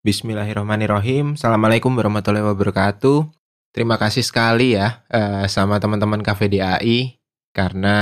[0.00, 1.36] Bismillahirrahmanirrahim.
[1.36, 3.28] Assalamualaikum warahmatullahi wabarakatuh.
[3.68, 7.20] Terima kasih sekali ya uh, sama teman-teman KVDAI
[7.52, 7.96] karena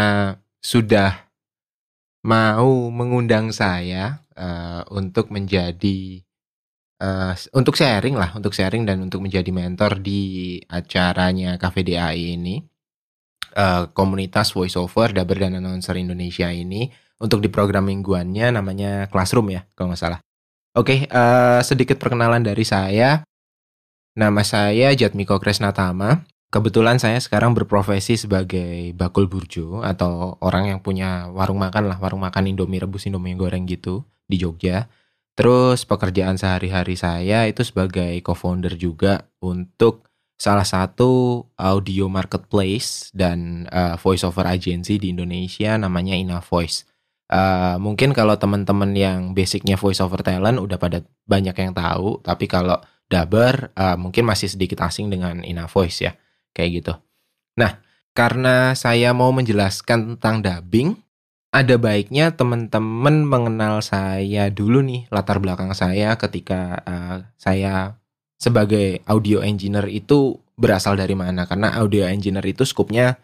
[0.63, 1.27] sudah
[2.23, 6.23] mau mengundang saya uh, untuk menjadi
[7.03, 12.63] uh, untuk sharing lah, untuk sharing dan untuk menjadi mentor di acaranya KVDAI ini.
[13.59, 19.67] Uh, komunitas voiceover, daber dan announcer Indonesia ini untuk di program mingguannya namanya Classroom ya,
[19.75, 20.28] kalau nggak salah.
[20.79, 23.27] Oke, uh, sedikit perkenalan dari saya.
[24.15, 26.23] Nama saya Jatmiko Kresnatama.
[26.55, 32.23] Kebetulan saya sekarang berprofesi sebagai bakul burjo atau orang yang punya warung makan lah, warung
[32.23, 34.87] makan Indomie rebus, Indomie goreng gitu di Jogja.
[35.35, 40.07] Terus pekerjaan sehari-hari saya itu sebagai co-founder juga untuk
[40.39, 46.87] salah satu audio marketplace dan uh, voice agency di Indonesia namanya Ina Voice.
[47.29, 52.49] Uh, mungkin kalau teman-teman yang basicnya voice over talent udah pada banyak yang tahu, tapi
[52.49, 56.17] kalau dubber uh, mungkin masih sedikit asing dengan Ina Voice ya,
[56.57, 56.93] kayak gitu.
[57.61, 57.85] Nah,
[58.17, 60.97] karena saya mau menjelaskan tentang dubbing,
[61.49, 67.97] ada baiknya teman-teman mengenal saya dulu nih latar belakang saya ketika uh, saya
[68.37, 73.17] sebagai audio engineer itu berasal dari mana karena audio engineer itu skupnya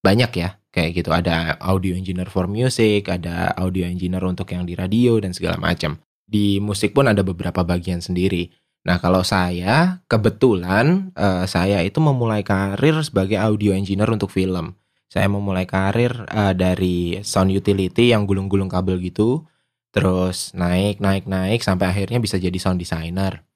[0.00, 1.14] banyak ya kayak gitu.
[1.14, 6.02] Ada audio engineer for music ada audio engineer untuk yang di radio dan segala macam.
[6.26, 8.50] Di musik pun ada beberapa bagian sendiri.
[8.84, 14.74] Nah kalau saya kebetulan uh, saya itu memulai karir sebagai audio engineer untuk film.
[15.06, 19.46] Saya memulai karir uh, dari sound utility yang gulung-gulung kabel gitu
[19.94, 23.46] terus naik naik naik sampai akhirnya bisa jadi sound designer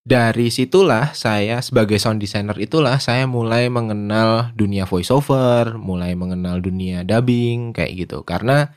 [0.00, 7.04] dari situlah saya sebagai sound designer itulah saya mulai mengenal dunia voiceover, mulai mengenal dunia
[7.04, 8.24] dubbing kayak gitu.
[8.24, 8.72] Karena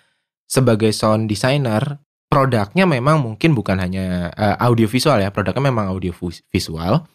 [0.46, 6.12] sebagai sound designer produknya memang mungkin bukan hanya uh, audio visual ya, produknya memang audio
[6.52, 7.08] visual.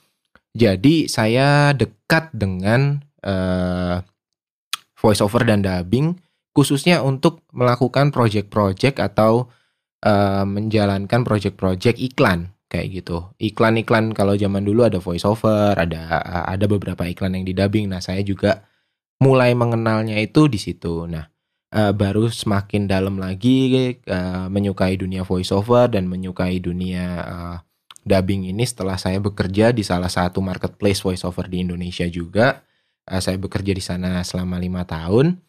[0.56, 4.00] Jadi saya dekat dengan uh,
[4.98, 6.18] voiceover dan dubbing
[6.56, 9.46] khususnya untuk melakukan project-project atau
[10.02, 13.32] uh, menjalankan project-project iklan kayak gitu.
[13.40, 17.88] Iklan-iklan kalau zaman dulu ada voice over, ada ada beberapa iklan yang didubbing.
[17.88, 18.68] Nah, saya juga
[19.18, 21.08] mulai mengenalnya itu di situ.
[21.08, 21.26] Nah,
[21.74, 27.56] uh, baru semakin dalam lagi uh, menyukai dunia voice over dan menyukai dunia uh,
[28.04, 32.62] dubbing ini setelah saya bekerja di salah satu marketplace voice over di Indonesia juga.
[33.08, 35.40] Uh, saya bekerja di sana selama lima tahun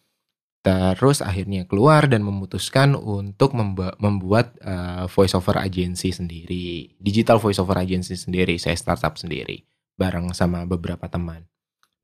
[0.97, 3.55] Terus akhirnya keluar dan memutuskan untuk
[3.97, 9.63] membuat uh, voice over agency sendiri, digital voice over agency sendiri, saya startup sendiri
[9.99, 11.43] bareng sama beberapa teman.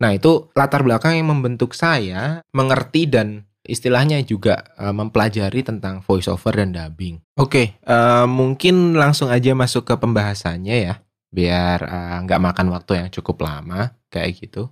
[0.03, 6.27] Nah, itu latar belakang yang membentuk saya mengerti dan istilahnya juga uh, mempelajari tentang voice
[6.27, 7.23] over dan dubbing.
[7.39, 10.95] Oke, okay, uh, mungkin langsung aja masuk ke pembahasannya ya,
[11.31, 11.79] biar
[12.27, 14.67] nggak uh, makan waktu yang cukup lama kayak gitu.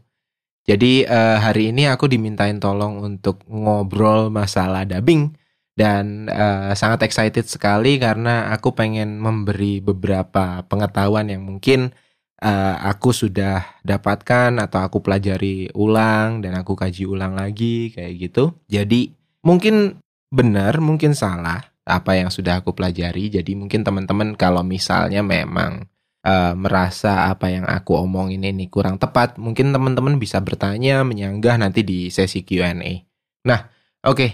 [0.64, 5.36] Jadi uh, hari ini aku dimintain tolong untuk ngobrol masalah dubbing
[5.76, 11.92] dan uh, sangat excited sekali karena aku pengen memberi beberapa pengetahuan yang mungkin
[12.40, 18.56] uh, aku sudah dapatkan atau aku pelajari ulang dan aku kaji ulang lagi kayak gitu.
[18.72, 19.12] Jadi
[19.44, 20.00] mungkin
[20.32, 23.32] benar, mungkin salah apa yang sudah aku pelajari.
[23.32, 25.92] Jadi mungkin teman-teman kalau misalnya memang
[26.24, 31.84] uh, merasa apa yang aku omongin ini kurang tepat, mungkin teman-teman bisa bertanya, menyanggah nanti
[31.84, 33.04] di sesi Q&A.
[33.46, 33.60] Nah,
[34.08, 34.16] oke.
[34.16, 34.32] Okay.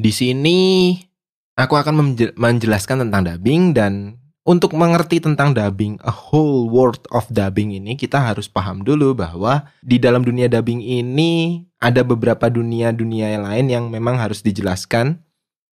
[0.00, 0.96] Di sini
[1.60, 4.16] aku akan menjelaskan tentang dubbing dan
[4.48, 9.68] untuk mengerti tentang dubbing, a whole world of dubbing ini kita harus paham dulu bahwa
[9.84, 15.20] di dalam dunia dubbing ini ada beberapa dunia-dunia lain yang memang harus dijelaskan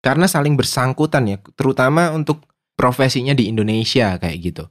[0.03, 2.43] karena saling bersangkutan ya, terutama untuk
[2.75, 4.63] profesinya di Indonesia kayak gitu.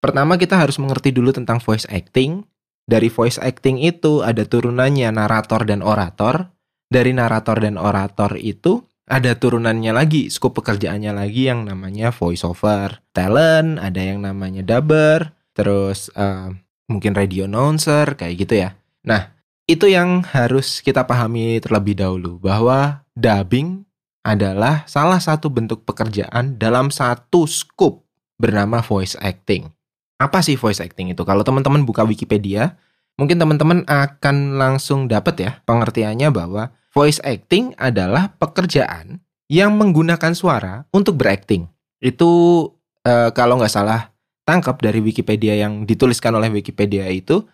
[0.00, 2.44] Pertama kita harus mengerti dulu tentang voice acting.
[2.86, 6.54] Dari voice acting itu ada turunannya narator dan orator.
[6.86, 13.02] Dari narator dan orator itu ada turunannya lagi, skop pekerjaannya lagi yang namanya voice over
[13.14, 16.50] talent, ada yang namanya dubber, terus uh,
[16.90, 18.74] mungkin radio announcer kayak gitu ya.
[19.06, 19.30] Nah,
[19.66, 23.86] itu yang harus kita pahami terlebih dahulu bahwa dubbing
[24.26, 28.02] adalah salah satu bentuk pekerjaan dalam satu scope
[28.38, 29.70] bernama voice acting.
[30.16, 31.22] Apa sih voice acting itu?
[31.28, 32.80] Kalau teman-teman buka Wikipedia,
[33.20, 39.20] mungkin teman-teman akan langsung dapat ya pengertiannya bahwa voice acting adalah pekerjaan
[39.52, 41.68] yang menggunakan suara untuk berakting.
[42.00, 42.30] Itu
[43.04, 44.16] uh, kalau nggak salah
[44.48, 47.44] tangkap dari Wikipedia yang dituliskan oleh Wikipedia itu,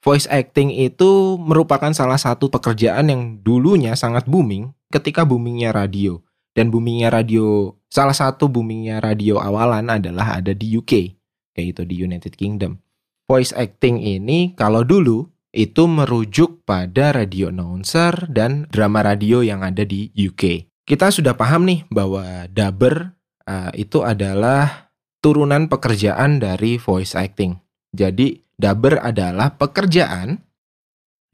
[0.00, 6.24] voice acting itu merupakan salah satu pekerjaan yang dulunya sangat booming ketika boomingnya radio.
[6.56, 11.15] Dan boomingnya radio, salah satu boomingnya radio awalan adalah ada di UK
[11.56, 12.76] kayak gitu di United Kingdom.
[13.24, 15.24] Voice acting ini kalau dulu
[15.56, 20.68] itu merujuk pada radio announcer dan drama radio yang ada di UK.
[20.84, 23.16] Kita sudah paham nih bahwa dubber
[23.48, 24.92] uh, itu adalah
[25.24, 27.56] turunan pekerjaan dari voice acting.
[27.90, 30.38] Jadi dubber adalah pekerjaan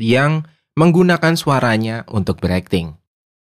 [0.01, 0.47] yang
[0.79, 2.97] menggunakan suaranya untuk berakting.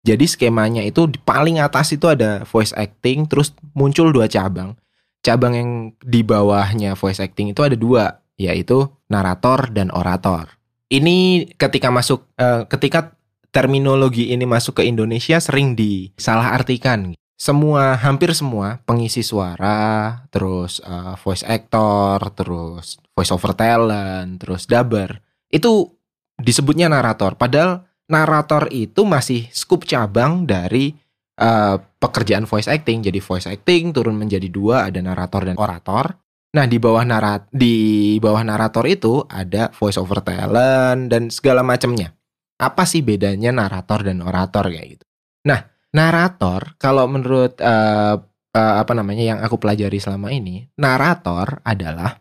[0.08, 4.74] Jadi skemanya itu di paling atas itu ada voice acting, terus muncul dua cabang.
[5.20, 11.94] Cabang yang di bawahnya voice acting itu ada dua, yaitu narator dan orator ini ketika
[11.94, 13.14] masuk uh, ketika
[13.54, 17.14] terminologi ini masuk ke Indonesia sering disalahartikan.
[17.40, 25.24] Semua hampir semua pengisi suara, terus uh, voice actor, terus voice over talent, terus dubber
[25.48, 25.88] itu
[26.36, 27.40] disebutnya narator.
[27.40, 31.00] Padahal narator itu masih skup cabang dari
[31.40, 33.02] uh, pekerjaan voice acting.
[33.02, 36.20] Jadi voice acting turun menjadi dua, ada narator dan orator.
[36.50, 42.12] Nah, di bawah narat di bawah narator itu ada voice over talent dan segala macamnya.
[42.60, 45.06] Apa sih bedanya narator dan orator kayak gitu?
[45.46, 45.64] Nah,
[45.96, 48.18] narator kalau menurut uh,
[48.54, 52.18] uh, apa namanya yang aku pelajari selama ini, narator adalah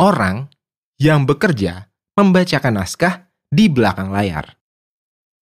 [0.00, 0.48] orang
[0.96, 4.56] yang bekerja membacakan naskah di belakang layar.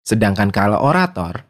[0.06, 1.49] Sedangkan kalau orator,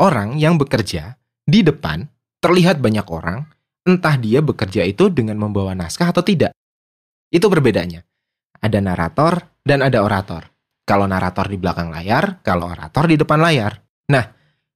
[0.00, 2.08] orang yang bekerja di depan
[2.40, 3.48] terlihat banyak orang
[3.84, 6.56] entah dia bekerja itu dengan membawa naskah atau tidak.
[7.28, 8.02] Itu berbedanya.
[8.64, 10.48] Ada narator dan ada orator.
[10.84, 13.80] Kalau narator di belakang layar, kalau orator di depan layar.
[14.12, 14.24] Nah,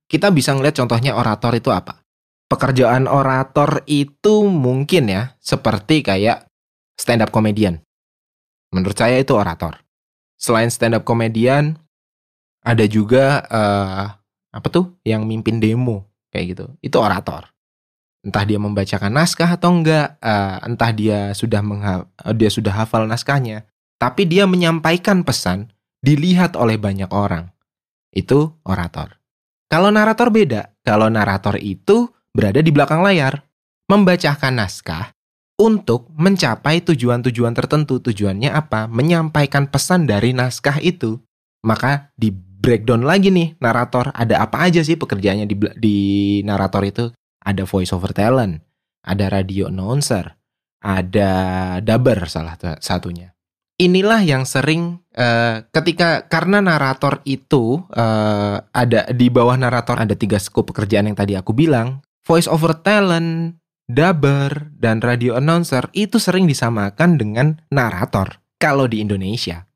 [0.08, 2.00] kita bisa ngeliat contohnya orator itu apa.
[2.48, 6.48] Pekerjaan orator itu mungkin ya, seperti kayak
[6.96, 7.84] stand up comedian.
[8.72, 9.84] Menurut saya itu orator.
[10.40, 11.76] Selain stand up comedian,
[12.64, 14.04] ada juga uh,
[14.52, 16.64] apa tuh yang mimpin demo kayak gitu.
[16.80, 17.48] Itu orator
[18.26, 23.06] entah dia membacakan naskah atau enggak, uh, entah dia sudah mengha uh, dia sudah hafal
[23.06, 23.64] naskahnya,
[23.96, 25.70] tapi dia menyampaikan pesan
[26.02, 27.50] dilihat oleh banyak orang.
[28.10, 29.16] Itu orator.
[29.68, 30.72] Kalau narator beda.
[30.80, 33.44] Kalau narator itu berada di belakang layar,
[33.84, 35.12] membacakan naskah
[35.60, 38.00] untuk mencapai tujuan-tujuan tertentu.
[38.00, 38.88] Tujuannya apa?
[38.88, 41.20] Menyampaikan pesan dari naskah itu.
[41.60, 45.98] Maka di breakdown lagi nih narator ada apa aja sih pekerjaannya di di
[46.42, 47.04] narator itu
[47.38, 48.60] ada voice over talent,
[49.06, 50.36] ada radio announcer,
[50.82, 51.30] ada
[51.80, 53.32] dubber salah satunya.
[53.78, 60.42] Inilah yang sering uh, ketika karena narator itu uh, ada di bawah narator ada tiga
[60.42, 63.54] skop pekerjaan yang tadi aku bilang, voice over talent,
[63.86, 69.67] dubber dan radio announcer itu sering disamakan dengan narator kalau di Indonesia.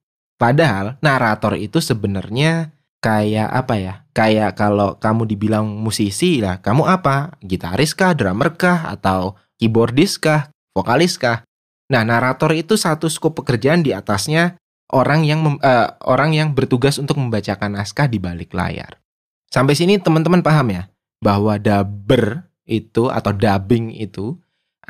[0.43, 3.95] Padahal narator itu sebenarnya kayak apa ya?
[4.11, 7.39] Kayak kalau kamu dibilang musisi lah, kamu apa?
[7.47, 11.47] Gitaris kah, drummer kah, atau keyboardis kah, vokalis kah?
[11.95, 14.59] Nah, narator itu satu skop pekerjaan di atasnya
[14.91, 18.99] orang yang mem, uh, orang yang bertugas untuk membacakan naskah di balik layar.
[19.47, 20.91] Sampai sini teman-teman paham ya
[21.23, 24.35] bahwa dubber itu atau dubbing itu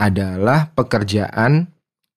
[0.01, 1.69] adalah pekerjaan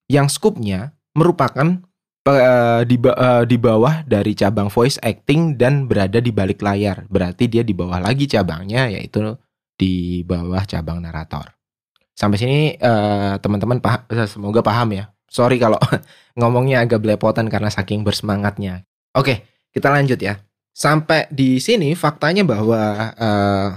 [0.08, 1.84] yang skupnya merupakan
[2.26, 7.06] uh, di uh, di bawah dari cabang voice acting dan berada di balik layar.
[7.08, 9.38] Berarti dia di bawah lagi cabangnya yaitu
[9.78, 11.54] di bawah cabang narator.
[12.16, 15.06] Sampai sini uh, teman-teman paham, semoga paham ya.
[15.30, 15.78] Sorry kalau
[16.40, 18.88] ngomongnya agak belepotan karena saking bersemangatnya.
[19.16, 20.40] Oke, kita lanjut ya.
[20.76, 23.70] Sampai di sini faktanya bahwa uh,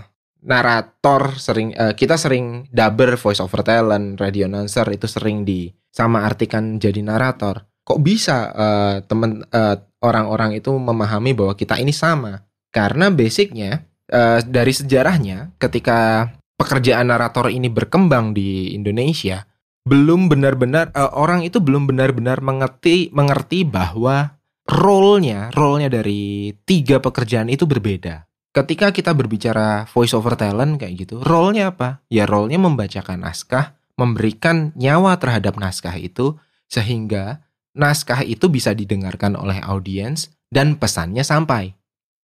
[0.42, 6.22] narator sering uh, kita sering dubber voice over talent, radio announcer itu sering di sama
[6.22, 12.44] artikan jadi narator kok bisa uh, teman uh, orang-orang itu memahami bahwa kita ini sama?
[12.68, 16.28] Karena basicnya uh, dari sejarahnya ketika
[16.60, 19.48] pekerjaan narator ini berkembang di Indonesia,
[19.88, 24.36] belum benar-benar uh, orang itu belum benar-benar mengerti mengerti bahwa
[24.68, 28.28] role-nya, role-nya dari tiga pekerjaan itu berbeda.
[28.52, 32.04] Ketika kita berbicara voice over talent kayak gitu, role-nya apa?
[32.12, 36.36] Ya role-nya membacakan naskah, memberikan nyawa terhadap naskah itu
[36.68, 37.47] sehingga
[37.78, 41.78] naskah itu bisa didengarkan oleh audiens dan pesannya sampai.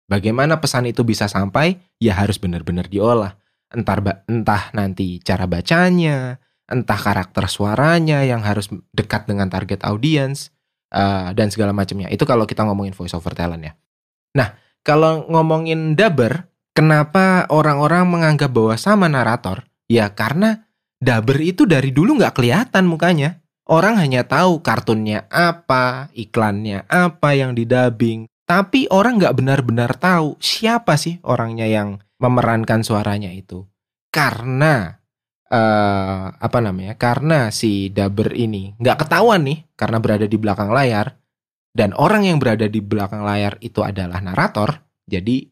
[0.06, 1.78] Bagaimana pesan itu bisa sampai?
[1.98, 3.38] Ya harus benar-benar diolah.
[3.70, 10.50] Entar, entah nanti cara bacanya, entah karakter suaranya yang harus dekat dengan target audiens,
[10.94, 12.10] uh, dan segala macamnya.
[12.10, 13.74] Itu kalau kita ngomongin voice over talent ya.
[14.38, 19.66] Nah, kalau ngomongin dubber, kenapa orang-orang menganggap bahwa sama narator?
[19.90, 20.70] Ya karena
[21.02, 23.39] dubber itu dari dulu nggak kelihatan mukanya.
[23.70, 28.26] Orang hanya tahu kartunnya apa, iklannya apa yang didubbing.
[28.50, 33.70] Tapi orang nggak benar-benar tahu siapa sih orangnya yang memerankan suaranya itu.
[34.10, 34.98] Karena
[35.54, 36.98] uh, apa namanya?
[36.98, 41.14] Karena si daber ini nggak ketahuan nih karena berada di belakang layar
[41.70, 44.82] dan orang yang berada di belakang layar itu adalah narator.
[45.06, 45.46] Jadi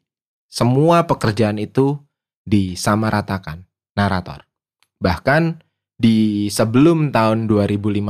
[0.50, 2.02] semua pekerjaan itu
[2.50, 3.62] disamaratakan
[3.94, 4.50] narator.
[4.98, 5.67] Bahkan
[5.98, 8.06] di sebelum tahun 2015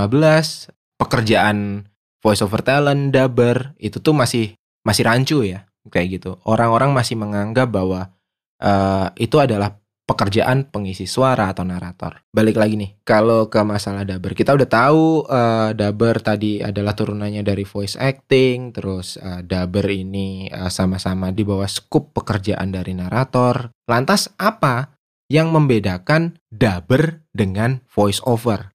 [1.00, 1.88] pekerjaan
[2.20, 4.54] voice over talent, dubber itu tuh masih
[4.84, 6.36] masih rancu ya kayak gitu.
[6.44, 8.12] Orang-orang masih menganggap bahwa
[8.60, 12.24] uh, itu adalah pekerjaan pengisi suara atau narator.
[12.32, 17.44] Balik lagi nih, kalau ke masalah dubber, kita udah tahu uh, dubber tadi adalah turunannya
[17.44, 23.68] dari voice acting, terus uh, dubber ini uh, sama-sama di bawah skup pekerjaan dari narator.
[23.84, 24.97] Lantas apa
[25.28, 28.72] yang membedakan dubber dengan voice over?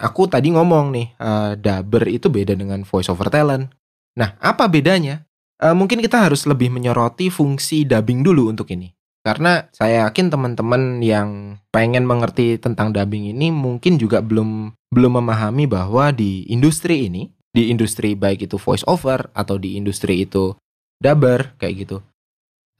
[0.00, 3.68] Aku tadi ngomong nih, uh, dubber itu beda dengan voice over talent.
[4.16, 5.28] Nah, apa bedanya?
[5.60, 8.96] Uh, mungkin kita harus lebih menyoroti fungsi dubbing dulu untuk ini.
[9.20, 15.68] Karena saya yakin teman-teman yang pengen mengerti tentang dubbing ini mungkin juga belum belum memahami
[15.68, 20.56] bahwa di industri ini, di industri baik itu voice over atau di industri itu
[20.96, 21.96] dubber kayak gitu.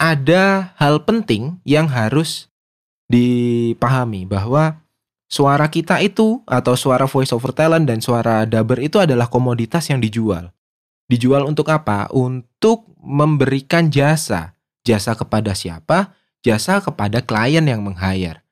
[0.01, 2.50] Ada hal penting yang harus
[3.11, 4.79] dipahami bahwa
[5.27, 9.99] suara kita itu atau suara voice over talent dan suara dubber itu adalah komoditas yang
[9.99, 10.55] dijual.
[11.11, 12.07] Dijual untuk apa?
[12.15, 14.55] Untuk memberikan jasa.
[14.87, 16.15] Jasa kepada siapa?
[16.45, 18.43] jasa kepada klien yang meng-hire.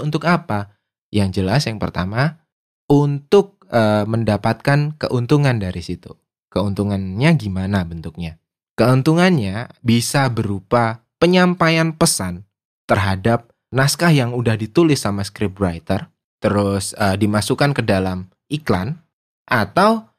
[0.00, 0.76] Untuk apa?
[1.10, 2.40] Yang jelas yang pertama
[2.86, 6.16] untuk e, mendapatkan keuntungan dari situ.
[6.50, 8.38] Keuntungannya gimana bentuknya?
[8.74, 12.48] Keuntungannya bisa berupa penyampaian pesan
[12.88, 16.10] terhadap naskah yang udah ditulis sama scriptwriter,
[16.42, 18.98] terus e, dimasukkan ke dalam iklan,
[19.46, 20.10] atau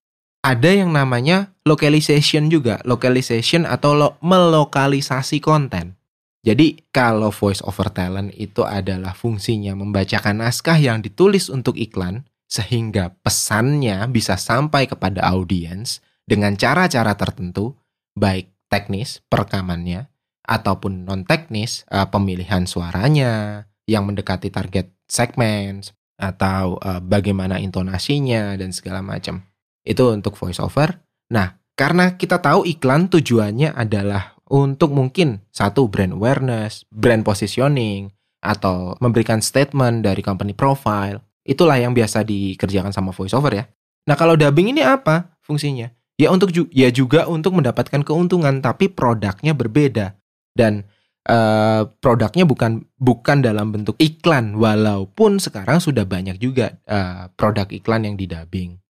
[0.42, 5.96] ada yang namanya localization juga, localization atau lo melokalisasi konten.
[6.42, 13.14] Jadi kalau voice over talent itu adalah fungsinya membacakan naskah yang ditulis untuk iklan sehingga
[13.22, 17.78] pesannya bisa sampai kepada audiens dengan cara-cara tertentu,
[18.18, 20.11] baik teknis perekamannya
[20.52, 25.80] ataupun non teknis uh, pemilihan suaranya yang mendekati target segmen
[26.20, 29.48] atau uh, bagaimana intonasinya dan segala macam.
[29.88, 31.00] Itu untuk voice over.
[31.32, 38.12] Nah, karena kita tahu iklan tujuannya adalah untuk mungkin satu brand awareness, brand positioning,
[38.44, 41.24] atau memberikan statement dari company profile.
[41.42, 43.66] Itulah yang biasa dikerjakan sama voiceover ya.
[44.06, 45.90] Nah kalau dubbing ini apa fungsinya?
[46.20, 50.21] Ya untuk ya juga untuk mendapatkan keuntungan, tapi produknya berbeda
[50.58, 50.88] dan
[51.28, 58.08] uh, produknya bukan bukan dalam bentuk iklan, walaupun sekarang sudah banyak juga uh, produk iklan
[58.08, 58.82] yang didubbing.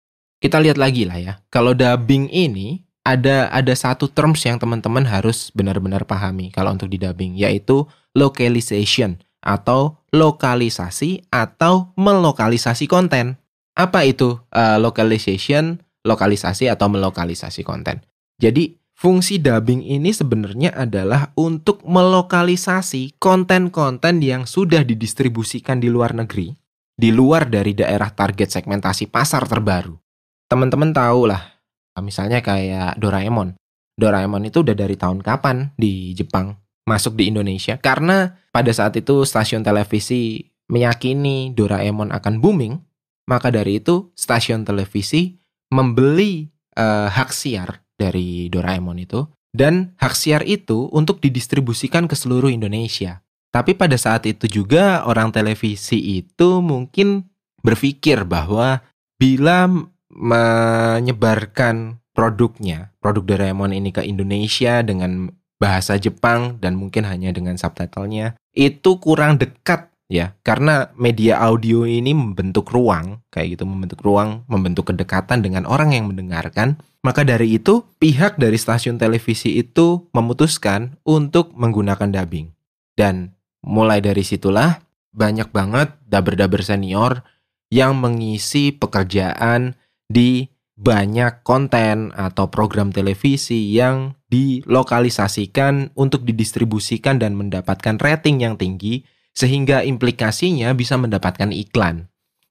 [0.41, 1.33] Kita lihat lagi lah ya.
[1.53, 7.01] Kalau dubbing ini ada ada satu terms yang teman-teman harus benar-benar pahami kalau untuk di
[7.01, 7.85] dubbing yaitu
[8.17, 13.41] localization atau lokalisasi atau melokalisasi konten.
[13.77, 18.05] Apa itu uh, localization, lokalisasi atau melokalisasi konten?
[18.41, 26.53] Jadi fungsi dubbing ini sebenarnya adalah untuk melokalisasi konten-konten yang sudah didistribusikan di luar negeri,
[26.93, 29.97] di luar dari daerah target segmentasi pasar terbaru.
[30.45, 31.61] Teman-teman tahu lah
[32.01, 33.55] Misalnya kayak Doraemon.
[34.01, 36.57] Doraemon itu udah dari tahun kapan di Jepang
[36.89, 40.41] masuk di Indonesia karena pada saat itu stasiun televisi
[40.73, 42.81] meyakini Doraemon akan booming,
[43.29, 45.37] maka dari itu stasiun televisi
[45.71, 46.49] membeli
[46.81, 53.21] uh, hak siar dari Doraemon itu dan hak siar itu untuk didistribusikan ke seluruh Indonesia.
[53.51, 57.29] Tapi pada saat itu juga orang televisi itu mungkin
[57.61, 58.81] berpikir bahwa
[59.21, 59.69] bila
[60.09, 68.39] menyebarkan produknya, produk Doraemon ini ke Indonesia dengan bahasa Jepang dan mungkin hanya dengan subtitlenya,
[68.55, 74.91] itu kurang dekat ya karena media audio ini membentuk ruang kayak gitu membentuk ruang membentuk
[74.91, 81.57] kedekatan dengan orang yang mendengarkan maka dari itu pihak dari stasiun televisi itu memutuskan untuk
[81.57, 82.53] menggunakan dubbing
[82.97, 83.33] dan
[83.65, 87.25] mulai dari situlah banyak banget daber-daber senior
[87.73, 89.79] yang mengisi pekerjaan
[90.11, 99.05] di banyak konten atau program televisi yang dilokalisasikan untuk didistribusikan dan mendapatkan rating yang tinggi
[99.37, 102.10] sehingga implikasinya bisa mendapatkan iklan.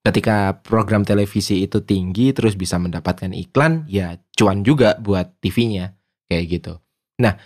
[0.10, 5.94] Ketika program televisi itu tinggi terus bisa mendapatkan iklan, ya cuan juga buat TV-nya
[6.26, 6.82] kayak gitu.
[7.22, 7.38] Nah,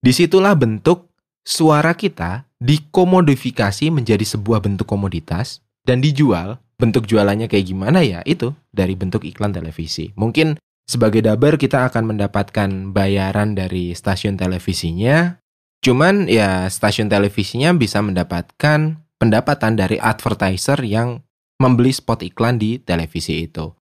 [0.00, 1.12] di situlah bentuk
[1.44, 8.56] suara kita dikomodifikasi menjadi sebuah bentuk komoditas dan dijual bentuk jualannya kayak gimana ya itu
[8.72, 10.08] dari bentuk iklan televisi.
[10.16, 10.56] Mungkin
[10.88, 15.36] sebagai dabar kita akan mendapatkan bayaran dari stasiun televisinya.
[15.84, 21.20] Cuman ya stasiun televisinya bisa mendapatkan pendapatan dari advertiser yang
[21.58, 23.74] membeli spot iklan di televisi itu.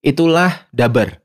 [0.00, 1.20] Itulah daber.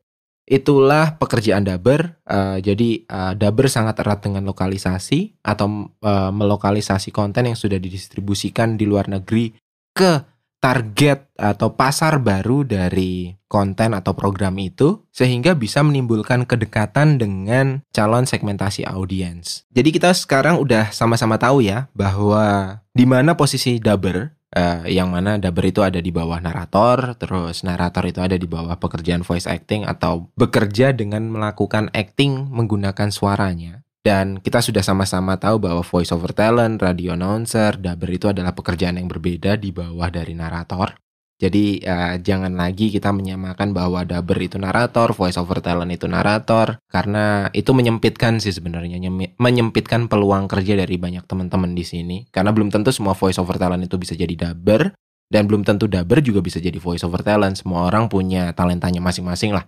[0.49, 2.17] Itulah pekerjaan daber.
[2.25, 8.73] Uh, jadi uh, daber sangat erat dengan lokalisasi atau uh, melokalisasi konten yang sudah didistribusikan
[8.73, 9.53] di luar negeri
[9.93, 10.25] ke
[10.59, 18.27] target atau pasar baru dari konten atau program itu sehingga bisa menimbulkan kedekatan dengan calon
[18.27, 19.65] segmentasi audiens.
[19.71, 25.37] Jadi kita sekarang udah sama-sama tahu ya bahwa di mana posisi dubber uh, yang mana
[25.37, 29.85] dubber itu ada di bawah narator, terus narator itu ada di bawah pekerjaan voice acting
[29.85, 33.85] atau bekerja dengan melakukan acting menggunakan suaranya.
[33.99, 38.95] Dan kita sudah sama-sama tahu bahwa voice over talent, radio announcer, dubber itu adalah pekerjaan
[38.95, 41.08] yang berbeda di bawah dari narator.
[41.39, 46.83] Jadi uh, jangan lagi kita menyamakan bahwa dubber itu narator, voice over talent itu narator,
[46.91, 48.99] karena itu menyempitkan sih sebenarnya,
[49.39, 52.27] menyempitkan peluang kerja dari banyak teman-teman di sini.
[52.27, 54.91] Karena belum tentu semua voice over talent itu bisa jadi dubber,
[55.31, 57.55] dan belum tentu dubber juga bisa jadi voice over talent.
[57.55, 59.63] Semua orang punya talentanya masing-masing lah.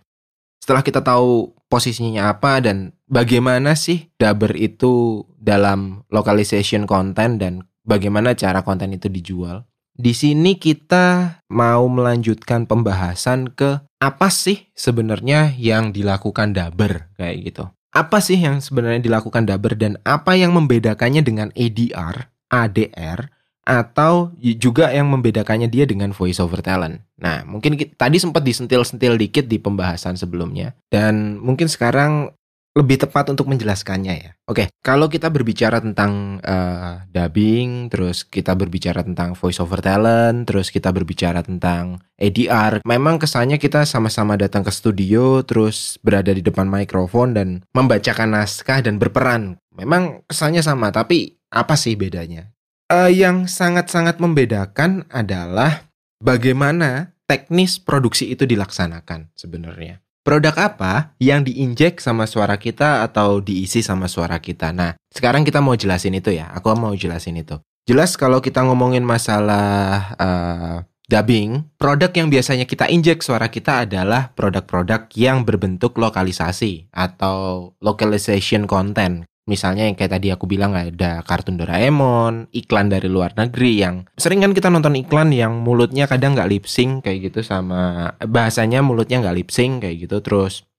[0.59, 8.35] Setelah kita tahu posisinya apa dan bagaimana sih dubber itu dalam localization konten dan bagaimana
[8.35, 9.70] cara konten itu dijual.
[10.01, 17.69] Di sini kita mau melanjutkan pembahasan ke apa sih sebenarnya yang dilakukan dubber kayak gitu.
[17.93, 23.29] Apa sih yang sebenarnya dilakukan dubber dan apa yang membedakannya dengan ADR, ADR,
[23.61, 27.05] atau juga yang membedakannya dia dengan voice over talent.
[27.21, 32.33] Nah, mungkin kita, tadi sempat disentil-sentil dikit di pembahasan sebelumnya dan mungkin sekarang
[32.71, 34.31] lebih tepat untuk menjelaskannya ya.
[34.47, 40.71] Oke, kalau kita berbicara tentang uh, dubbing, terus kita berbicara tentang voice over talent, terus
[40.71, 46.71] kita berbicara tentang ADR, memang kesannya kita sama-sama datang ke studio, terus berada di depan
[46.71, 49.59] mikrofon dan membacakan naskah dan berperan.
[49.75, 52.51] Memang kesannya sama, tapi apa sih bedanya?
[52.91, 55.87] uh, yang sangat-sangat membedakan adalah
[56.19, 60.03] bagaimana teknis produksi itu dilaksanakan sebenarnya.
[60.21, 64.69] Produk apa yang diinjek sama suara kita atau diisi sama suara kita?
[64.69, 66.53] Nah, sekarang kita mau jelasin itu ya.
[66.53, 67.57] Aku mau jelasin itu.
[67.89, 74.29] Jelas kalau kita ngomongin masalah uh, dubbing, produk yang biasanya kita injek suara kita adalah
[74.37, 79.25] produk-produk yang berbentuk lokalisasi atau localization content.
[79.49, 84.37] Misalnya yang kayak tadi aku bilang ada kartun Doraemon, iklan dari luar negeri yang sering
[84.45, 89.17] kan kita nonton iklan yang mulutnya kadang nggak lip sync kayak gitu sama bahasanya mulutnya
[89.17, 90.69] nggak lip sync kayak gitu terus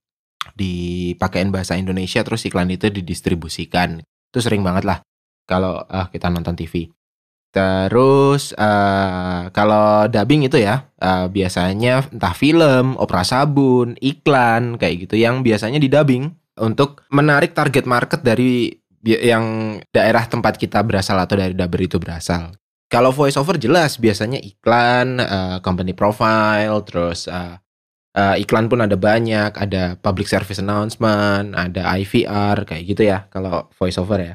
[0.54, 3.98] dipakein bahasa Indonesia terus iklan itu didistribusikan.
[4.30, 5.02] Itu sering banget lah
[5.46, 6.86] kalau uh, kita nonton TV.
[7.52, 15.20] Terus uh, kalau dubbing itu ya uh, biasanya entah film, opera sabun, iklan kayak gitu
[15.20, 21.34] yang biasanya di dubbing untuk menarik target market dari yang daerah tempat kita berasal atau
[21.34, 22.54] dari dubber itu berasal.
[22.86, 27.56] Kalau voice over jelas biasanya iklan, uh, company profile, terus uh,
[28.14, 33.72] uh, iklan pun ada banyak, ada public service announcement, ada IVR kayak gitu ya kalau
[33.80, 34.34] voice over ya.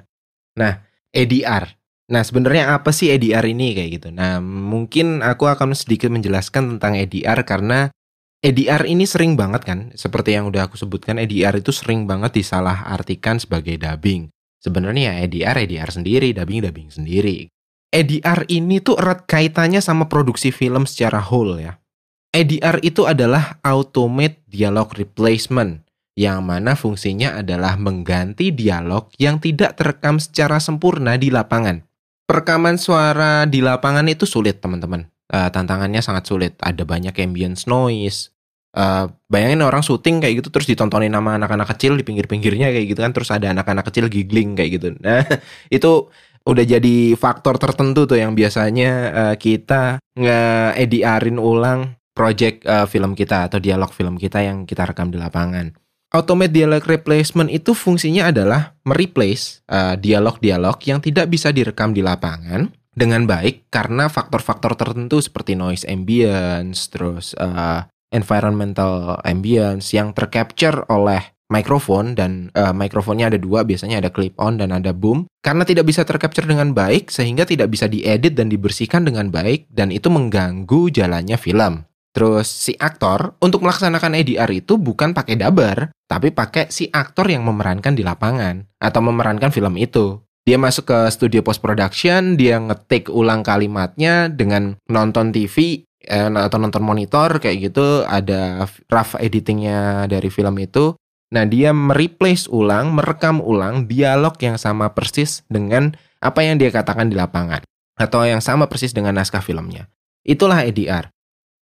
[0.57, 0.81] Nah,
[1.13, 1.77] ADR.
[2.07, 4.09] Nah, sebenarnya apa sih ADR ini kayak gitu?
[4.15, 7.93] Nah, mungkin aku akan sedikit menjelaskan tentang ADR karena
[8.37, 13.41] EDR ini sering banget kan, seperti yang udah aku sebutkan, EDR itu sering banget disalahartikan
[13.41, 14.29] sebagai dubbing.
[14.61, 17.49] Sebenarnya ya EDR, EDR sendiri, dubbing, dubbing sendiri.
[17.89, 21.81] EDR ini tuh erat kaitannya sama produksi film secara whole ya.
[22.29, 25.81] EDR itu adalah Automate Dialog Replacement,
[26.13, 31.81] yang mana fungsinya adalah mengganti dialog yang tidak terekam secara sempurna di lapangan.
[32.29, 36.53] Perekaman suara di lapangan itu sulit teman-teman uh, tantangannya sangat sulit.
[36.59, 38.31] Ada banyak ambience noise.
[38.77, 42.99] Uh, bayangin orang syuting kayak gitu terus ditontonin sama anak-anak kecil di pinggir-pinggirnya kayak gitu
[43.01, 44.87] kan terus ada anak-anak kecil giggling kayak gitu.
[45.01, 45.25] Nah,
[45.73, 46.11] itu
[46.47, 53.49] udah jadi faktor tertentu tuh yang biasanya uh, kita nge-ediarin ulang project uh, film kita
[53.49, 55.73] atau dialog film kita yang kita rekam di lapangan.
[56.07, 59.59] Automate dialog replacement itu fungsinya adalah mereplace
[59.99, 65.85] dialog-dialog uh, yang tidak bisa direkam di lapangan dengan baik karena faktor-faktor tertentu seperti noise
[65.85, 74.03] ambience, terus uh, environmental ambience yang tercapture oleh mikrofon dan uh, mikrofonnya ada dua biasanya
[74.03, 77.87] ada clip on dan ada boom karena tidak bisa tercapture dengan baik sehingga tidak bisa
[77.87, 81.87] diedit dan dibersihkan dengan baik dan itu mengganggu jalannya film.
[82.11, 87.45] Terus si aktor untuk melaksanakan ADR itu bukan pakai dubber, tapi pakai si aktor yang
[87.45, 90.17] memerankan di lapangan atau memerankan film itu.
[90.47, 96.55] Dia masuk ke studio post production, dia ngetik ulang kalimatnya dengan nonton TV eh, atau
[96.55, 100.95] nonton monitor kayak gitu, ada rough editingnya dari film itu.
[101.35, 105.91] Nah, dia mereplace ulang, merekam ulang dialog yang sama persis dengan
[106.23, 107.67] apa yang dia katakan di lapangan.
[107.97, 109.89] atau yang sama persis dengan naskah filmnya.
[110.21, 111.09] Itulah ADR.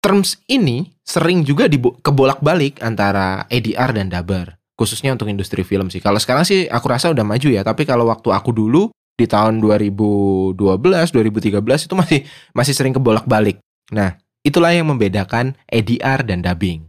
[0.01, 1.68] Terms ini sering juga
[2.01, 6.01] kebolak-balik antara ADR dan dubber, khususnya untuk industri film sih.
[6.01, 9.61] Kalau sekarang sih aku rasa udah maju ya, tapi kalau waktu aku dulu di tahun
[9.61, 12.21] 2012, 2013 itu masih
[12.57, 13.61] masih sering kebolak-balik.
[13.93, 16.89] Nah, itulah yang membedakan ADR dan dubbing.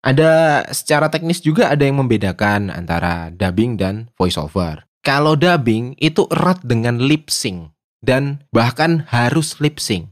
[0.00, 4.88] Ada secara teknis juga ada yang membedakan antara dubbing dan voiceover.
[5.04, 10.08] Kalau dubbing itu erat dengan lip sync dan bahkan harus lip sync.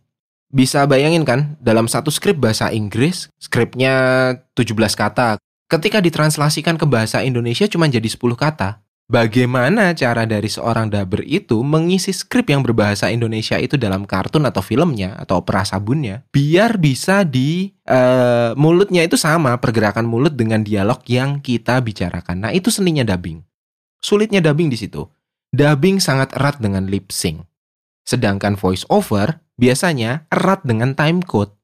[0.48, 5.36] Bisa bayangin kan, dalam satu skrip bahasa Inggris, skripnya 17 kata.
[5.68, 8.80] Ketika ditranslasikan ke bahasa Indonesia cuma jadi 10 kata.
[9.08, 14.60] Bagaimana cara dari seorang dubber itu mengisi skrip yang berbahasa Indonesia itu dalam kartun atau
[14.60, 21.00] filmnya atau opera sabunnya biar bisa di uh, mulutnya itu sama pergerakan mulut dengan dialog
[21.08, 22.48] yang kita bicarakan.
[22.48, 23.40] Nah, itu seninya dubbing.
[24.00, 25.04] Sulitnya dubbing di situ.
[25.52, 27.44] Dubbing sangat erat dengan lip sync.
[28.08, 31.57] Sedangkan voice over biasanya erat dengan time code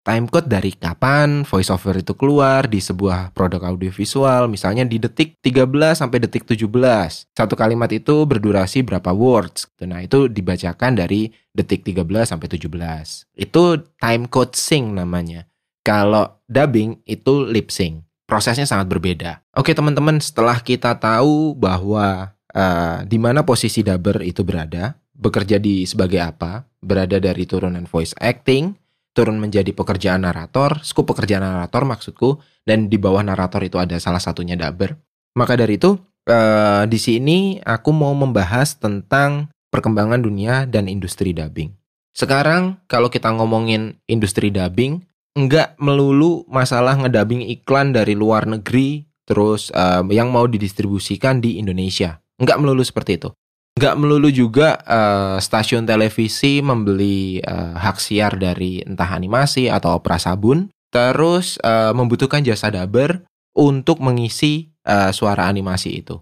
[0.00, 6.18] timecode dari kapan voiceover itu keluar di sebuah produk audiovisual, misalnya di detik 13 sampai
[6.24, 7.28] detik 17.
[7.36, 9.68] Satu kalimat itu berdurasi berapa words.
[9.84, 13.28] Nah, itu dibacakan dari detik 13 sampai 17.
[13.36, 15.44] Itu timecode sync namanya.
[15.84, 18.04] Kalau dubbing itu lip sync.
[18.24, 19.42] Prosesnya sangat berbeda.
[19.58, 25.82] Oke, teman-teman, setelah kita tahu bahwa uh, di mana posisi dubber itu berada, bekerja di
[25.82, 28.79] sebagai apa, berada dari turunan voice acting,
[29.10, 34.22] turun menjadi pekerjaan narator, skup pekerjaan narator maksudku, dan di bawah narator itu ada salah
[34.22, 34.94] satunya dubber.
[35.34, 41.74] Maka dari itu, eh, di sini aku mau membahas tentang perkembangan dunia dan industri dubbing.
[42.14, 45.02] Sekarang kalau kita ngomongin industri dubbing,
[45.38, 52.18] nggak melulu masalah ngedubbing iklan dari luar negeri, terus eh, yang mau didistribusikan di Indonesia.
[52.40, 53.30] Nggak melulu seperti itu
[53.78, 60.20] nggak melulu juga uh, stasiun televisi membeli uh, hak siar dari entah animasi atau opera
[60.20, 63.24] sabun, terus uh, membutuhkan jasa dubber
[63.56, 66.20] untuk mengisi uh, suara animasi itu.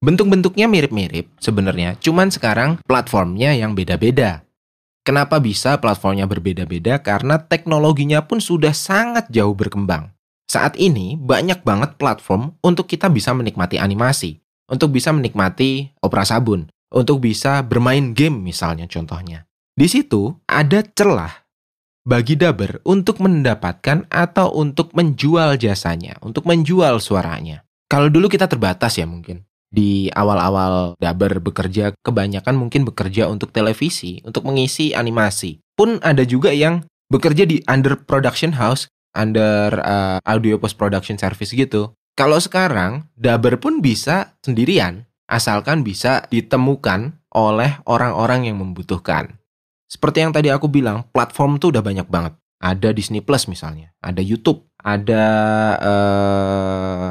[0.00, 4.46] Bentuk-bentuknya mirip-mirip sebenarnya, cuman sekarang platformnya yang beda-beda.
[5.04, 7.00] Kenapa bisa platformnya berbeda-beda?
[7.00, 10.12] Karena teknologinya pun sudah sangat jauh berkembang.
[10.48, 16.68] Saat ini banyak banget platform untuk kita bisa menikmati animasi, untuk bisa menikmati opera sabun,
[16.90, 19.46] untuk bisa bermain game misalnya contohnya.
[19.74, 21.46] Di situ ada celah
[22.04, 27.62] bagi dubber untuk mendapatkan atau untuk menjual jasanya, untuk menjual suaranya.
[27.90, 29.46] Kalau dulu kita terbatas ya mungkin.
[29.70, 35.62] Di awal-awal dubber bekerja, kebanyakan mungkin bekerja untuk televisi, untuk mengisi animasi.
[35.78, 41.54] Pun ada juga yang bekerja di under production house, under uh, audio post production service
[41.54, 41.94] gitu.
[42.18, 49.38] Kalau sekarang, dubber pun bisa sendirian asalkan bisa ditemukan oleh orang-orang yang membutuhkan.
[49.86, 52.34] Seperti yang tadi aku bilang, platform tuh udah banyak banget.
[52.60, 55.24] Ada Disney Plus misalnya, ada YouTube, ada
[55.80, 57.08] uh,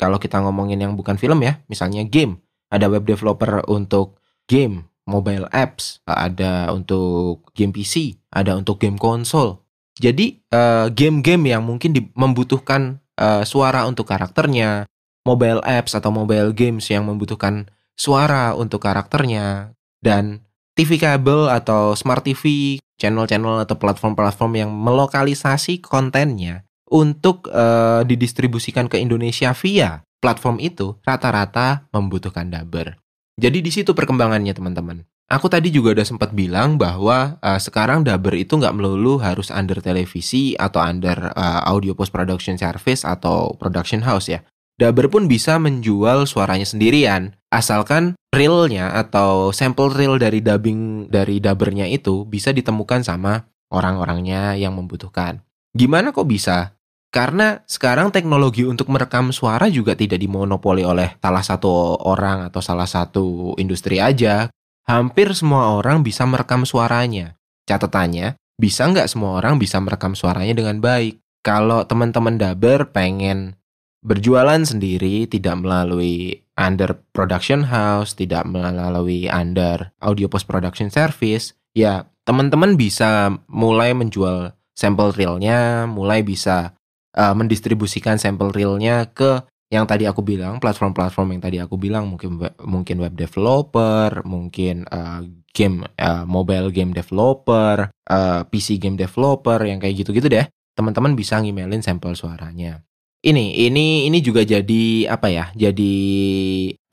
[0.00, 2.40] kalau kita ngomongin yang bukan film ya, misalnya game,
[2.72, 4.16] ada web developer untuk
[4.48, 9.60] game, mobile apps, ada untuk game PC, ada untuk game konsol.
[9.96, 14.84] Jadi uh, game-game yang mungkin membutuhkan uh, suara untuk karakternya,
[15.26, 17.66] mobile apps atau mobile games yang membutuhkan
[17.98, 20.46] suara untuk karakternya dan
[20.78, 29.02] TV kabel atau smart TV, channel-channel atau platform-platform yang melokalisasi kontennya untuk uh, didistribusikan ke
[29.02, 32.94] Indonesia via platform itu rata-rata membutuhkan dubber.
[33.36, 35.04] Jadi di situ perkembangannya teman-teman.
[35.26, 39.82] Aku tadi juga udah sempat bilang bahwa uh, sekarang dubber itu nggak melulu harus under
[39.82, 44.46] televisi atau under uh, audio post production service atau production house ya.
[44.76, 51.88] Dubber pun bisa menjual suaranya sendirian, asalkan realnya atau sampel real dari dubbing dari dubbernya
[51.88, 55.40] itu bisa ditemukan sama orang-orangnya yang membutuhkan.
[55.72, 56.76] Gimana kok bisa?
[57.08, 62.84] Karena sekarang teknologi untuk merekam suara juga tidak dimonopoli oleh salah satu orang atau salah
[62.84, 64.52] satu industri aja.
[64.84, 67.40] Hampir semua orang bisa merekam suaranya.
[67.64, 71.16] Catatannya, bisa nggak semua orang bisa merekam suaranya dengan baik?
[71.40, 73.56] Kalau teman-teman dubber pengen
[74.06, 82.06] berjualan sendiri tidak melalui under production house, tidak melalui under audio post production service, ya
[82.22, 86.78] teman-teman bisa mulai menjual sampel realnya, mulai bisa
[87.18, 92.38] uh, mendistribusikan sampel realnya ke yang tadi aku bilang platform-platform yang tadi aku bilang mungkin
[92.62, 99.82] mungkin web developer, mungkin uh, game uh, mobile game developer, uh, PC game developer yang
[99.82, 100.46] kayak gitu-gitu deh.
[100.78, 102.85] Teman-teman bisa ngimelin sampel suaranya
[103.26, 105.94] ini ini ini juga jadi apa ya jadi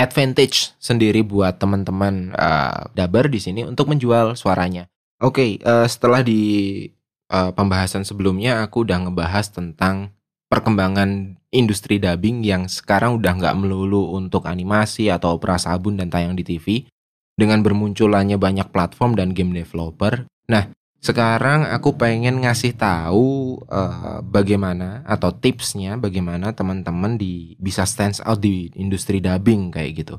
[0.01, 4.89] advantage sendiri buat teman-teman uh, dubber di sini untuk menjual suaranya
[5.23, 6.83] Oke, uh, setelah di
[7.31, 10.11] uh, pembahasan sebelumnya aku udah ngebahas tentang
[10.51, 16.35] perkembangan industri dubbing yang sekarang udah nggak melulu untuk animasi atau opera sabun dan tayang
[16.35, 16.91] di TV
[17.39, 20.27] dengan bermunculannya banyak platform dan game developer.
[20.51, 28.23] Nah, sekarang aku pengen ngasih tahu uh, bagaimana atau tipsnya bagaimana teman-teman di bisa stand
[28.23, 30.15] out di industri dubbing kayak gitu.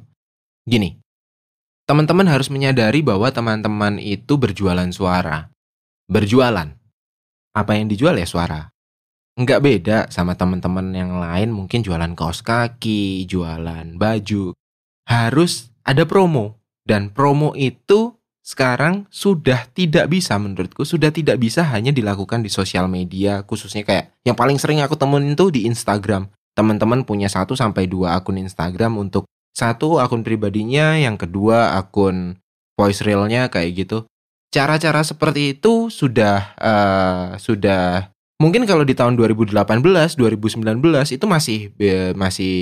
[0.68, 1.00] Gini,
[1.88, 5.48] teman-teman harus menyadari bahwa teman-teman itu berjualan suara.
[6.04, 6.68] Berjualan.
[7.56, 8.74] Apa yang dijual ya suara
[9.34, 14.54] nggak beda sama teman-teman yang lain mungkin jualan kaos kaki, jualan baju.
[15.04, 18.14] Harus ada promo dan promo itu
[18.44, 24.12] sekarang sudah tidak bisa menurutku sudah tidak bisa hanya dilakukan di sosial media khususnya kayak
[24.20, 26.28] yang paling sering aku temuin itu di Instagram.
[26.54, 29.26] Teman-teman punya satu sampai dua akun Instagram untuk
[29.56, 32.38] satu akun pribadinya, yang kedua akun
[32.78, 33.98] voice realnya kayak gitu.
[34.54, 39.54] Cara-cara seperti itu sudah uh, sudah Mungkin kalau di tahun 2018,
[40.18, 40.58] 2019
[41.14, 41.58] itu masih
[42.18, 42.54] masih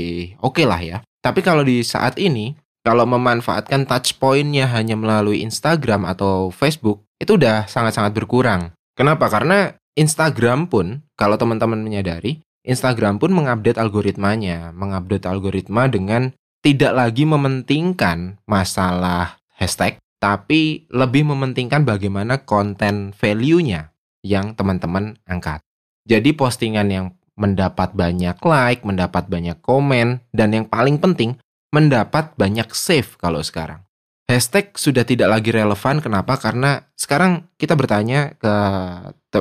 [0.44, 0.98] oke okay lah ya.
[1.24, 7.38] Tapi kalau di saat ini, kalau memanfaatkan touch pointnya hanya melalui Instagram atau Facebook, itu
[7.38, 8.74] udah sangat-sangat berkurang.
[8.98, 9.30] Kenapa?
[9.30, 17.26] Karena Instagram pun, kalau teman-teman menyadari, Instagram pun mengupdate algoritmanya, mengupdate algoritma dengan tidak lagi
[17.26, 23.90] mementingkan masalah hashtag, tapi lebih mementingkan bagaimana konten value-nya
[24.22, 25.58] yang teman-teman angkat.
[26.06, 31.38] Jadi postingan yang mendapat banyak like, mendapat banyak komen, dan yang paling penting,
[31.72, 33.82] mendapat banyak save kalau sekarang.
[34.30, 36.38] Hashtag sudah tidak lagi relevan, kenapa?
[36.38, 38.54] Karena sekarang kita bertanya ke,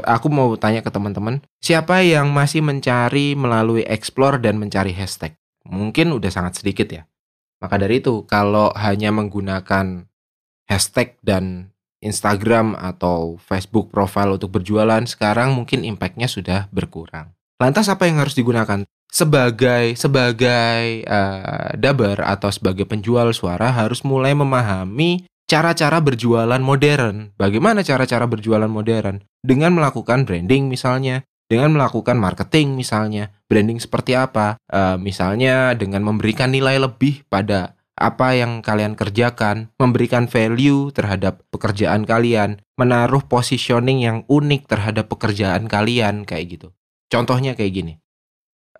[0.03, 5.37] aku mau tanya ke teman-teman, siapa yang masih mencari melalui explore dan mencari hashtag?
[5.63, 7.03] Mungkin udah sangat sedikit ya.
[7.61, 10.09] Maka dari itu, kalau hanya menggunakan
[10.65, 17.31] hashtag dan Instagram atau Facebook profile untuk berjualan sekarang mungkin impactnya sudah berkurang.
[17.61, 18.81] Lantas apa yang harus digunakan?
[19.11, 27.35] Sebagai sebagai uh, dubber atau sebagai penjual suara harus mulai memahami cara-cara berjualan modern.
[27.35, 29.19] Bagaimana cara-cara berjualan modern?
[29.43, 33.35] Dengan melakukan branding misalnya, dengan melakukan marketing misalnya.
[33.51, 34.55] Branding seperti apa?
[34.71, 42.07] Uh, misalnya dengan memberikan nilai lebih pada apa yang kalian kerjakan, memberikan value terhadap pekerjaan
[42.07, 46.67] kalian, menaruh positioning yang unik terhadap pekerjaan kalian kayak gitu.
[47.11, 47.93] Contohnya kayak gini.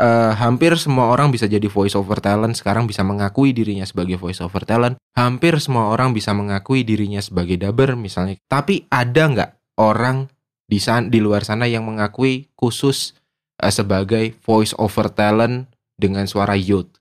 [0.02, 4.42] Uh, hampir semua orang bisa jadi voice over talent sekarang bisa mengakui dirinya sebagai voice
[4.42, 4.98] over talent.
[5.14, 8.42] Hampir semua orang bisa mengakui dirinya sebagai dubber misalnya.
[8.50, 10.26] Tapi ada nggak orang
[10.66, 13.14] di sana, di luar sana yang mengakui khusus
[13.62, 15.70] uh, sebagai voice over talent
[16.02, 16.98] dengan suara youth,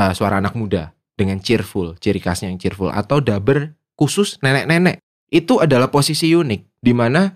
[0.00, 0.96] uh, suara anak muda?
[1.22, 4.98] dengan cheerful, ciri khasnya yang cheerful atau daber khusus nenek-nenek.
[5.32, 7.30] Itu adalah posisi unik di mana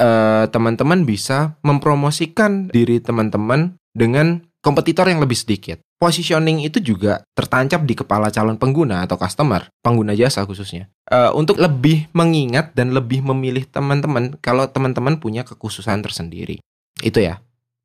[0.00, 5.80] uh, teman-teman bisa mempromosikan diri teman-teman dengan kompetitor yang lebih sedikit.
[6.02, 10.90] Positioning itu juga tertancap di kepala calon pengguna atau customer, pengguna jasa khususnya.
[11.06, 16.58] Uh, untuk lebih mengingat dan lebih memilih teman-teman kalau teman-teman punya kekhususan tersendiri.
[16.98, 17.38] Itu ya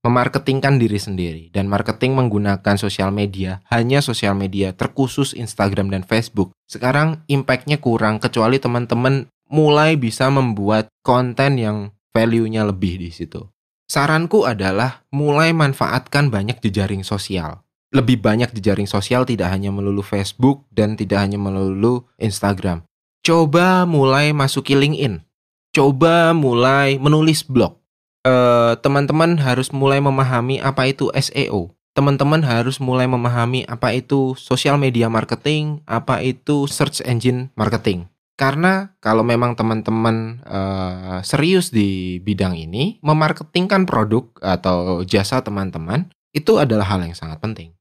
[0.08, 6.56] memarketingkan diri sendiri dan marketing menggunakan sosial media hanya sosial media terkhusus Instagram dan Facebook
[6.70, 11.78] sekarang impactnya kurang kecuali teman-teman mulai bisa membuat konten yang
[12.16, 13.52] value-nya lebih di situ.
[13.88, 17.64] Saranku adalah mulai manfaatkan banyak jejaring sosial.
[17.96, 22.84] Lebih banyak jejaring sosial tidak hanya melulu Facebook dan tidak hanya melulu Instagram.
[23.24, 25.24] Coba mulai masuki LinkedIn.
[25.72, 27.80] Coba mulai menulis blog
[28.28, 31.72] Eh, teman-teman harus mulai memahami apa itu SEO.
[31.96, 38.12] Teman-teman harus mulai memahami apa itu social media marketing, apa itu search engine marketing.
[38.38, 46.62] Karena kalau memang teman-teman uh, serius di bidang ini, memarketingkan produk atau jasa teman-teman itu
[46.62, 47.74] adalah hal yang sangat penting.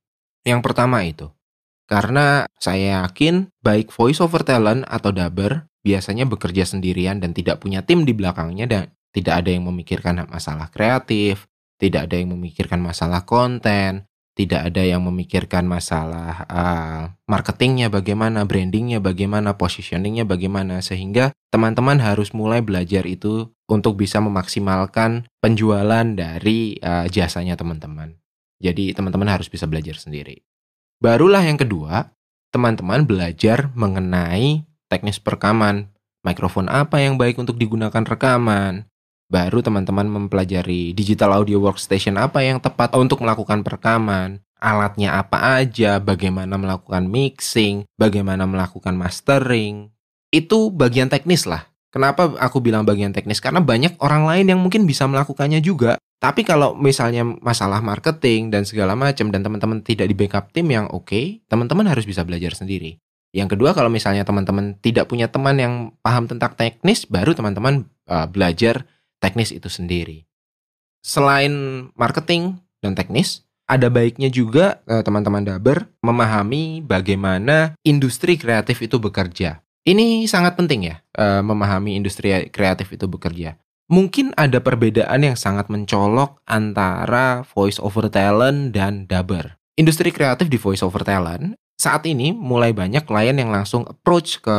[0.49, 1.29] Yang pertama itu,
[1.85, 7.85] karena saya yakin baik voice over talent atau dubber biasanya bekerja sendirian dan tidak punya
[7.85, 11.45] tim di belakangnya dan tidak ada yang memikirkan masalah kreatif,
[11.77, 19.01] tidak ada yang memikirkan masalah konten, tidak ada yang memikirkan masalah uh, marketingnya bagaimana, brandingnya
[19.01, 27.09] bagaimana, positioningnya bagaimana, sehingga teman-teman harus mulai belajar itu untuk bisa memaksimalkan penjualan dari uh,
[27.09, 28.21] jasanya teman-teman.
[28.61, 30.45] Jadi teman-teman harus bisa belajar sendiri.
[31.01, 32.13] Barulah yang kedua,
[32.53, 35.89] teman-teman belajar mengenai teknis perekaman.
[36.21, 38.85] Mikrofon apa yang baik untuk digunakan rekaman,
[39.27, 45.99] baru teman-teman mempelajari digital audio workstation apa yang tepat untuk melakukan perekaman, alatnya apa aja,
[45.99, 49.91] bagaimana melakukan mixing, bagaimana melakukan mastering.
[50.31, 51.69] Itu bagian teknis lah.
[51.91, 53.41] Kenapa aku bilang bagian teknis?
[53.41, 55.97] Karena banyak orang lain yang mungkin bisa melakukannya juga.
[56.17, 60.89] Tapi kalau misalnya masalah marketing dan segala macam dan teman-teman tidak di backup tim yang
[60.89, 63.01] oke, okay, teman-teman harus bisa belajar sendiri.
[63.37, 68.25] Yang kedua, kalau misalnya teman-teman tidak punya teman yang paham tentang teknis, baru teman-teman uh,
[68.25, 68.89] belajar
[69.27, 70.23] teknis itu sendiri.
[71.03, 71.51] Selain
[71.99, 79.59] marketing dan teknis, ada baiknya juga uh, teman-teman daber memahami bagaimana industri kreatif itu bekerja.
[79.83, 83.59] Ini sangat penting ya, uh, memahami industri kreatif itu bekerja.
[83.87, 89.59] Mungkin ada perbedaan yang sangat mencolok antara voice over talent dan dubber.
[89.79, 94.57] Industri kreatif di voice over talent saat ini mulai banyak klien yang langsung approach ke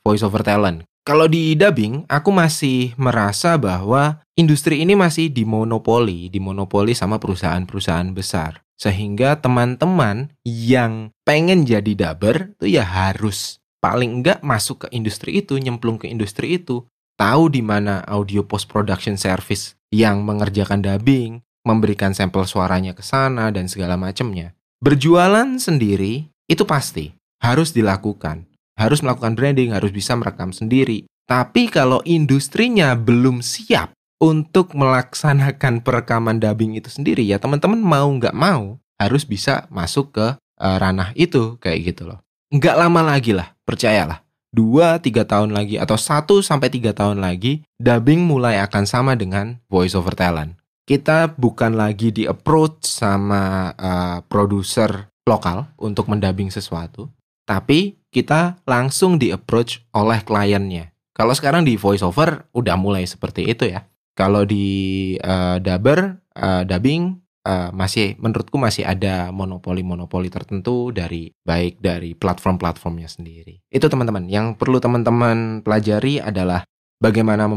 [0.00, 0.86] voice over talent.
[1.00, 8.60] Kalau di dubbing, aku masih merasa bahwa industri ini masih dimonopoli, dimonopoli sama perusahaan-perusahaan besar.
[8.76, 15.56] Sehingga teman-teman yang pengen jadi dubber itu ya harus paling enggak masuk ke industri itu,
[15.56, 16.84] nyemplung ke industri itu,
[17.16, 23.48] tahu di mana audio post production service yang mengerjakan dubbing, memberikan sampel suaranya ke sana
[23.52, 24.52] dan segala macamnya.
[24.80, 28.49] Berjualan sendiri itu pasti harus dilakukan.
[28.80, 31.04] Harus melakukan branding, harus bisa merekam sendiri.
[31.28, 38.32] Tapi kalau industrinya belum siap untuk melaksanakan perekaman dubbing itu sendiri, ya teman-teman mau nggak
[38.32, 43.54] mau harus bisa masuk ke uh, ranah itu kayak gitu loh nggak lama lagi lah,
[43.62, 44.26] percayalah.
[44.50, 49.62] Dua, tiga tahun lagi atau satu sampai tiga tahun lagi, dubbing mulai akan sama dengan
[49.70, 50.58] voice over talent.
[50.82, 57.06] Kita bukan lagi di approach sama uh, produser lokal untuk mendubbing sesuatu,
[57.46, 60.90] tapi kita langsung di approach oleh kliennya.
[61.14, 63.86] Kalau sekarang di voice over udah mulai seperti itu ya.
[64.18, 71.80] Kalau di uh, dubber, uh, dubbing uh, masih menurutku masih ada monopoli-monopoli tertentu dari baik
[71.80, 73.62] dari platform-platformnya sendiri.
[73.70, 74.28] Itu teman-teman.
[74.28, 76.66] Yang perlu teman-teman pelajari adalah
[77.00, 77.48] bagaimana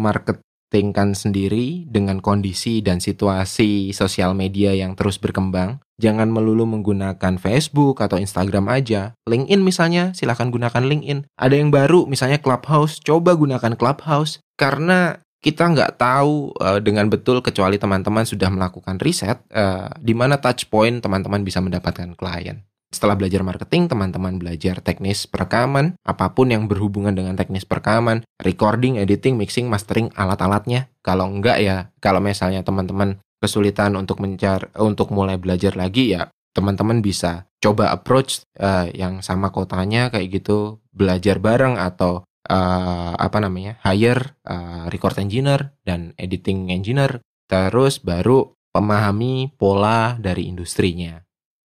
[0.74, 5.78] memarketingkan sendiri dengan kondisi dan situasi sosial media yang terus berkembang.
[6.02, 9.14] Jangan melulu menggunakan Facebook atau Instagram aja.
[9.30, 11.30] LinkedIn misalnya, silahkan gunakan LinkedIn.
[11.38, 14.42] Ada yang baru, misalnya Clubhouse, coba gunakan Clubhouse.
[14.58, 20.42] Karena kita nggak tahu uh, dengan betul kecuali teman-teman sudah melakukan riset uh, di mana
[20.42, 22.66] touch point teman-teman bisa mendapatkan klien.
[22.94, 29.02] Setelah belajar marketing, teman-teman belajar teknis perekaman, apa pun yang berhubungan dengan teknis perekaman, recording,
[29.02, 30.94] editing, mixing, mastering, alat-alatnya.
[31.02, 37.02] Kalau enggak ya, kalau misalnya teman-teman kesulitan untuk mencari untuk mulai belajar lagi ya teman-teman
[37.02, 43.82] bisa coba approach uh, yang sama kotanya kayak gitu belajar bareng atau uh, apa namanya
[43.82, 47.20] hire uh, record engineer dan editing engineer.
[47.50, 51.20] Terus baru memahami pola dari industrinya.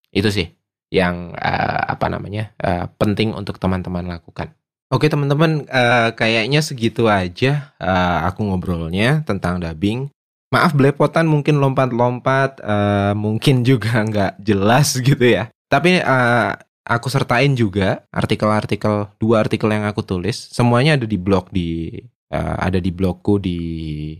[0.08, 0.57] Itu sih
[0.88, 4.52] yang uh, apa namanya uh, penting untuk teman-teman lakukan.
[4.88, 10.08] Oke teman-teman uh, kayaknya segitu aja uh, aku ngobrolnya tentang dubbing.
[10.48, 15.52] Maaf belepotan mungkin lompat-lompat uh, mungkin juga nggak jelas gitu ya.
[15.68, 16.56] Tapi uh,
[16.88, 20.48] aku sertain juga artikel-artikel dua artikel yang aku tulis.
[20.48, 22.00] Semuanya ada di blog di
[22.32, 23.58] uh, ada di blogku di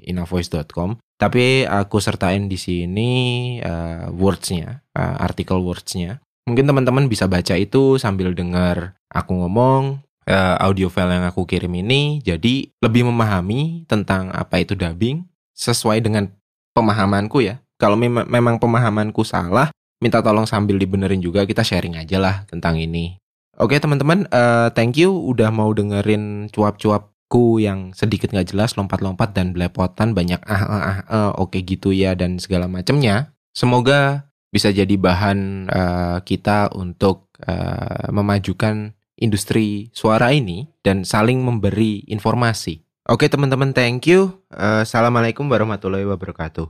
[0.05, 3.11] inavoice.com tapi aku sertain di sini
[3.59, 10.57] uh, wordsnya uh, artikel wordsnya mungkin teman-teman bisa baca itu sambil dengar aku ngomong uh,
[10.65, 16.33] audio file yang aku kirim ini jadi lebih memahami tentang apa itu dubbing sesuai dengan
[16.73, 22.19] pemahamanku ya kalau mem memang pemahamanku salah minta tolong sambil dibenerin juga kita sharing aja
[22.19, 23.19] lah tentang ini.
[23.59, 29.51] Oke teman-teman, uh, thank you udah mau dengerin cuap-cuapku yang sedikit nggak jelas, lompat-lompat dan
[29.51, 33.35] belepotan banyak ah ah ah, ah oke gitu ya dan segala macamnya.
[33.51, 42.03] Semoga bisa jadi bahan uh, kita untuk uh, memajukan industri suara ini dan saling memberi
[42.09, 42.83] informasi.
[43.09, 44.43] Oke teman-teman, thank you.
[44.51, 46.67] Uh, Assalamualaikum warahmatullahi wabarakatuh.